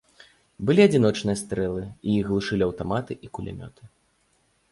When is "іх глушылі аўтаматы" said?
2.21-3.13